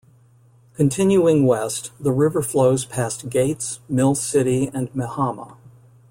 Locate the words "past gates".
2.85-3.81